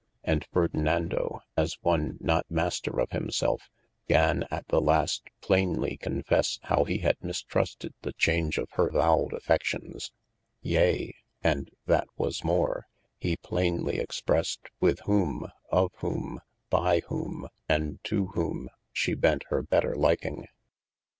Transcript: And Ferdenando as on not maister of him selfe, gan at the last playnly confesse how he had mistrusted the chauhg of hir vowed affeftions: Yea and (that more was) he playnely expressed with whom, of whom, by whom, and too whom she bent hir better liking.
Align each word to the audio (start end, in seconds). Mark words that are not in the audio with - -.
And 0.23 0.43
Ferdenando 0.51 1.41
as 1.55 1.77
on 1.83 2.17
not 2.19 2.49
maister 2.49 2.99
of 2.99 3.11
him 3.11 3.29
selfe, 3.29 3.69
gan 4.07 4.45
at 4.49 4.67
the 4.69 4.81
last 4.81 5.27
playnly 5.43 5.99
confesse 6.01 6.57
how 6.63 6.85
he 6.85 6.97
had 6.97 7.17
mistrusted 7.23 7.93
the 8.01 8.11
chauhg 8.15 8.57
of 8.57 8.71
hir 8.71 8.89
vowed 8.89 9.29
affeftions: 9.33 10.09
Yea 10.63 11.13
and 11.43 11.69
(that 11.85 12.07
more 12.43 12.87
was) 12.87 13.19
he 13.19 13.37
playnely 13.37 13.99
expressed 13.99 14.69
with 14.79 15.01
whom, 15.01 15.47
of 15.69 15.91
whom, 15.99 16.41
by 16.71 17.01
whom, 17.01 17.47
and 17.69 17.99
too 18.03 18.29
whom 18.33 18.69
she 18.91 19.13
bent 19.13 19.43
hir 19.49 19.61
better 19.61 19.93
liking. 19.93 20.47